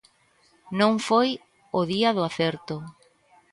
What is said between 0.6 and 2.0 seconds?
Non foi o